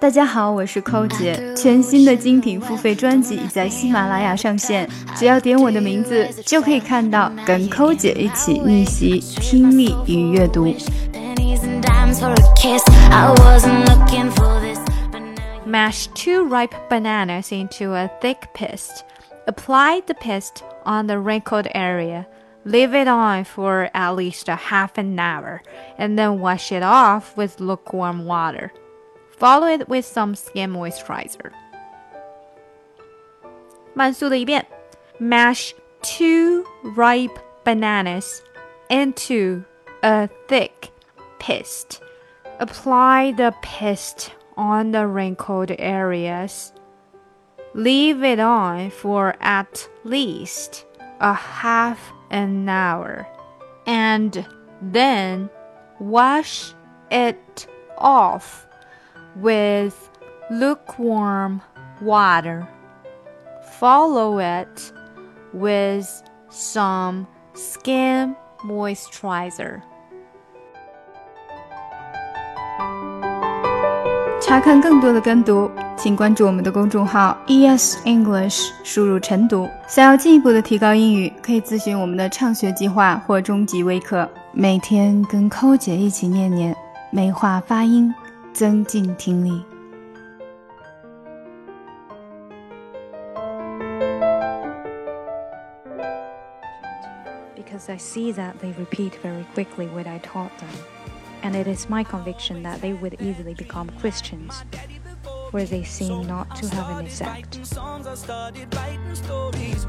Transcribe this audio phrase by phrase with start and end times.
[0.00, 1.52] 大家好，我是寇姐。
[1.56, 10.72] 全新的精品付费专辑已在喜马拉雅上线，只要点我的名字，就可以看到跟寇姐一起逆袭听力与阅读。
[15.66, 19.02] Mash two ripe bananas into a thick paste.
[19.46, 22.26] Apply the paste on the wrinkled area.
[22.64, 25.60] Leave it on for at least a half an hour,
[25.98, 28.70] and then wash it off with lukewarm water.
[29.37, 31.51] Follow it with some skin moisturizer.
[33.93, 34.65] 慢速的一遍，
[35.19, 36.63] mash two
[36.95, 38.41] ripe bananas
[38.89, 39.63] into
[40.01, 40.89] a thick
[41.39, 41.99] paste.
[42.59, 46.71] Apply the paste on the wrinkled areas.
[47.73, 50.85] Leave it on for at least
[51.19, 51.97] a half
[52.29, 53.25] an hour.
[53.85, 54.45] And
[54.81, 55.49] then
[55.99, 56.73] wash
[57.09, 58.66] it off
[59.40, 59.94] with
[60.50, 61.60] lukewarm
[62.00, 62.66] water.
[63.78, 64.92] Follow it
[65.52, 66.06] with
[66.50, 69.80] some skin moisturizer.
[74.40, 79.68] 查看更多的跟读，请关注我们的公众号 ES English，输入晨读。
[79.86, 86.74] 想要进一步的提高英语，可以咨询我们的畅学计划或中级微课，每天跟寇姐一起念念，
[87.10, 88.14] 美化发音。
[88.57, 89.65] 增进听力。
[97.55, 100.69] Because I see that they repeat very quickly what I taught them,
[101.41, 104.63] and it is my conviction that they would easily become Christians.
[105.51, 107.59] Where they seem not to have an effect.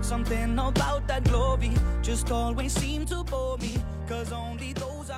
[0.00, 3.76] Something about that glory just always seemed to bore me.
[4.08, 5.10] Cause only those